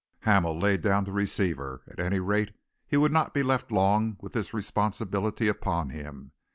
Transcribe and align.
Hamel 0.21 0.57
laid 0.57 0.81
down 0.81 1.03
the 1.03 1.11
receiver. 1.11 1.83
At 1.87 1.99
any 1.99 2.19
rate, 2.19 2.55
he 2.87 2.97
would 2.97 3.11
not 3.11 3.35
be 3.35 3.43
left 3.43 3.71
long 3.71 4.17
with 4.19 4.33
this 4.33 4.51
responsibility 4.51 5.47
upon 5.47 5.91
him. 5.91 6.31